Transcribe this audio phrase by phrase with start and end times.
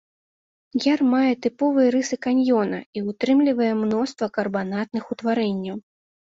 [0.93, 5.77] Яр мае тыповыя рысы каньёна і ўтрымлівае мноства карбанатных утварэнняў.